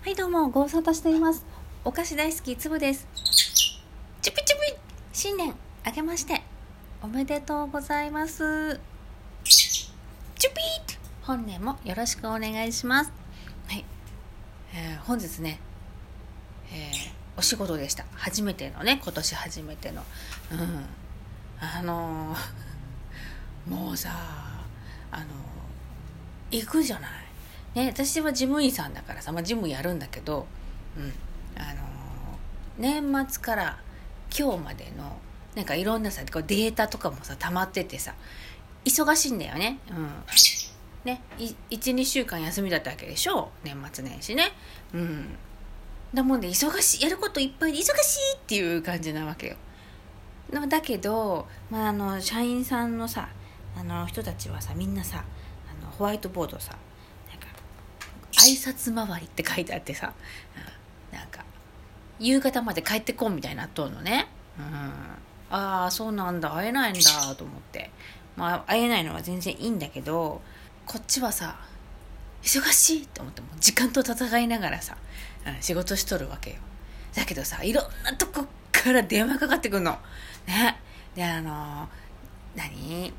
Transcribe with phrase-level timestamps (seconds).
[0.00, 1.44] はいどうもご無沙汰しています。
[1.84, 3.06] お菓子大好きつぶです。
[4.22, 4.78] チュピチュピ。
[5.12, 5.52] 新年
[5.84, 6.40] 明けまして
[7.02, 8.80] おめでとうございます。
[9.44, 10.60] チュピ
[11.22, 13.12] 本年もよろしくお願いします。
[13.66, 13.84] はい、
[14.72, 15.58] えー、本日ね、
[16.72, 18.04] えー、お仕事でした。
[18.12, 20.04] 初めてのね今年初めての。
[20.52, 20.84] うん。
[21.60, 24.10] あのー、もうさ
[25.10, 25.24] あの
[26.52, 27.27] 行くじゃない
[27.78, 30.46] ね、私は事務員さんだからさ、まあ、事務やるんだけど、
[30.96, 31.12] うん、
[31.56, 31.82] あの、
[32.78, 33.78] 年末から
[34.36, 35.18] 今日までの
[35.54, 38.14] なんかいろんなさこうデータとかもさ溜まっててさ
[38.84, 39.78] 忙しいんだよね。
[39.90, 40.08] うん
[41.04, 41.22] ね、
[41.70, 43.50] 12週間休みだったわけでしょ？
[43.64, 44.52] 年末年始ね。
[44.92, 45.36] うん、
[46.12, 47.92] だもんで忙しいやることいっぱいで忙しい
[48.36, 49.56] っていう感じなわけよ。
[50.68, 53.28] だけど、まあ、あの社員さんのさ
[53.76, 55.24] あの人たちはさみんなさ
[55.70, 56.76] あのホワイトボードさ
[58.38, 60.12] 挨拶回りって書いてあってさ、
[61.12, 61.44] うん、なんか
[62.18, 66.54] 夕方まで帰ってこんみたいになっとるのね、うん、ああそうなんだ。
[66.54, 67.90] 会えないんだと思って。
[68.36, 70.40] まあ会えないのは全然いいんだけど
[70.86, 71.58] こっちはさ
[72.42, 74.96] 忙しいと思っても時間と戦いながらさ、
[75.46, 76.56] うん、仕事しとるわけよ。
[77.14, 79.98] だけどさいろんなとこから電話かかってくんの。
[80.46, 80.78] ね。
[81.16, 81.88] であの
[82.54, 83.12] 何？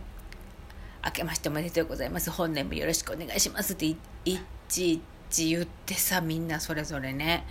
[1.03, 2.29] 明けましておめでとうございます。
[2.31, 7.45] 本年もよろしくお願いしますって言ってちいち言ってさみんなそれぞれね。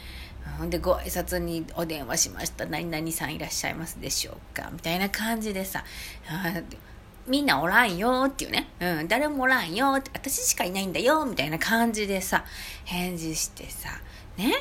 [0.70, 2.64] でご挨拶にお電話しました。
[2.64, 4.70] 何々さんいらっしゃいますでしょうか？
[4.72, 5.84] みたいな感じでさ。
[7.26, 10.10] みんなおらんよっていうね、うん、誰もおらんよって。
[10.14, 12.46] 私しかいないんだよみたいな感じでさ
[12.86, 13.90] 返事してさ。
[14.38, 14.54] ね。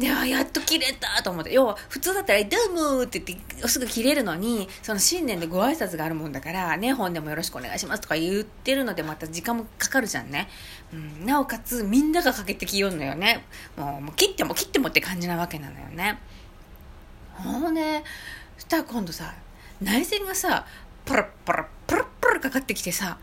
[0.00, 1.52] で、あ、やっと切れたと思って。
[1.52, 10.48] 要は、普通だったら、どうもって言って、すぐ切れるのに、その新年でご挨拶があるもんだから、ね、本でもよろしくお願いしますとか言ってるので、また時間もかかるじゃんね。
[10.94, 13.44] うん、なおかつ、みんながかけてきよんのよね。
[13.76, 16.18] もう、もう切っても切ってもって感じなわけなのよね。
[17.34, 18.02] ほうね、
[18.56, 19.34] そしたら今度さ、
[19.82, 20.66] 内線がさ、
[21.04, 23.18] プラプラプラプラかかってきてさ、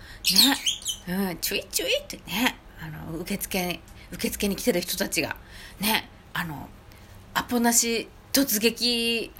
[1.07, 3.79] ね、うん、ちょいちょいってね、あの、受付、
[4.11, 5.35] 受付に来てる人たちが、
[5.79, 6.07] ね、
[6.39, 6.69] あの
[7.33, 9.31] アポなし突撃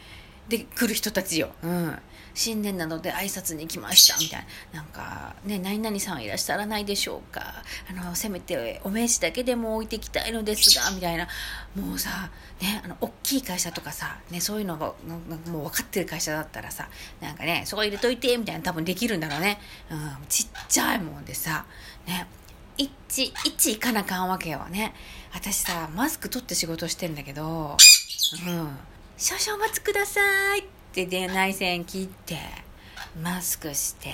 [0.50, 1.50] で来る人たちよ。
[1.62, 2.00] うん。
[2.34, 4.82] 新年なので挨拶に来ましたみたいな。
[4.82, 7.64] なんか、ね、何々さんいらっしゃらないでしょうか。
[7.90, 11.28] あの、せめてお名刺だけでも置いてきたいのですが、みたいな。
[11.76, 12.30] もうさ、
[12.62, 14.94] ね、あの、大きい会社とかさ、ね、そういうのが、
[15.52, 16.90] もう分かってる会社だったらさ、
[17.22, 19.60] なんかね、そこ入れといて、みたいな多分できるんだろうね。
[19.90, 21.66] うん、ちっちゃいもんでさ、
[22.06, 22.28] ね、
[22.78, 24.94] 一一行かなかんわけよね。
[25.34, 27.78] 私さマスク取って仕事してんだけど
[28.48, 28.78] うん。
[29.18, 32.38] 少々お待ちくださいってで内線切って
[33.22, 34.10] マスクして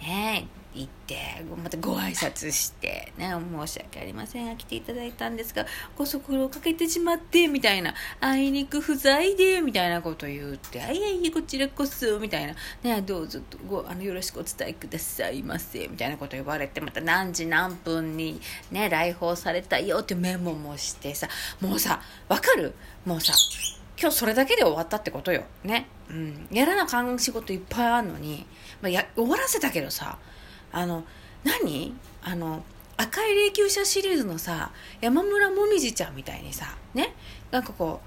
[0.00, 0.46] ね。
[0.76, 1.16] 行って
[1.62, 5.66] またご挨拶してね申し訳ありません来ていただいたんですが
[5.96, 21.28] ご足労かけてしまってみたいなあいにく不在でみたいなこと言ってあいやいやこちらこそみたいなねどうぞごあのよろしくお伝えくださいませみたいなこと言われてまた何時何分にね来訪されたよってメモもしてさ
[21.60, 22.74] もうさわかる？
[23.04, 23.32] もうさ
[23.98, 25.44] 今日それだけで終わったってことよ。
[25.64, 25.86] ね。
[26.10, 26.48] うん。
[26.52, 28.46] やらなあかん仕事いっぱいあるのに、
[28.82, 30.18] まあ、や、終わらせたけどさ、
[30.72, 31.04] あの
[31.44, 31.94] 何？
[32.22, 32.64] あの
[32.96, 37.14] 赤い霊柩車シリーズのさ山村もみじちゃんみたいにさね？
[37.50, 38.00] なんかこ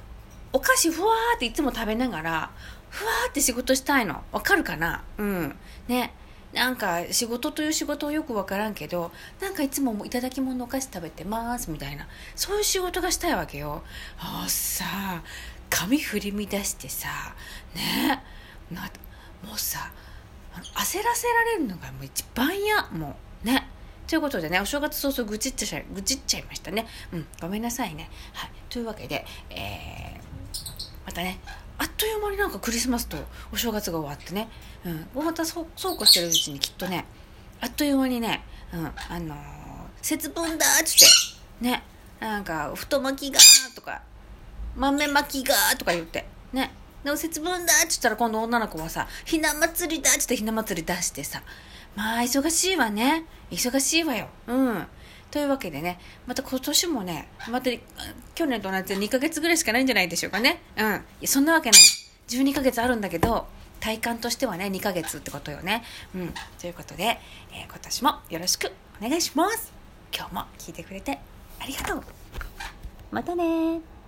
[0.53, 2.52] うお菓子ふわーっていつも食べながら
[2.90, 4.24] ふわーって仕事したいの。
[4.31, 5.03] わかるかな？
[5.18, 5.56] うん。
[5.88, 6.14] ね？
[6.53, 13.84] なんか仕事という仕事はよくわからんけどなんかいつもいただき物お菓子食べてますみたいなそういう仕事がしたいわけよ。
[14.18, 14.86] あさ
[15.70, 17.08] 髪振り乱してさ
[17.76, 18.24] ね？
[18.72, 19.91] もうさ
[20.53, 22.81] 焦らせられるのがもう一番嫌。
[22.91, 23.67] もうね。
[24.07, 26.87] ということでねお正月早々愚痴っちゃ愚痴っちゃいましたね。
[27.13, 28.09] うんごめんなさいね。
[28.33, 28.51] はい。
[28.69, 31.39] というわけでえー、またね
[31.77, 33.17] あっという間になんかクリスマスと
[33.53, 34.49] お正月が終わってね、
[34.85, 37.05] うん、またそうそうこうしてるうちにきっとね
[37.61, 38.43] あっという間にね、
[38.73, 39.37] うん、あのー、
[40.01, 40.99] 節分だっつっ
[41.59, 41.83] てね。
[42.19, 43.40] なんか太巻きが
[43.75, 44.02] とか
[44.75, 46.72] 豆巻きがとか言ってね。
[47.03, 51.41] でも節分だっつったら今度女の子はさ、ひな祭りだっつってひな祭り出してさ、
[51.96, 53.25] まあ忙しいわね。
[53.51, 54.28] 忙しいわよ。
[54.47, 54.87] うん。
[55.31, 57.69] というわけでね、また今年もね、また
[58.35, 60.61] 去年と同じで2ヶ月ぐらいしかないんじゃないでしょうかね。
[60.78, 60.85] うん。
[60.85, 60.87] い
[61.22, 61.81] やそんなわけない。
[62.28, 63.47] 12ヶ月あるんだけど、
[63.79, 65.84] 体感としてはね、2ヶ月ってことよね。
[66.16, 66.34] うん。
[66.59, 67.19] ということで、
[67.53, 68.72] えー、今年もよろしく
[69.02, 69.72] お願いします。
[70.16, 71.19] 今日も聞いてくれて
[71.59, 72.03] ありがとう。
[73.11, 73.98] またね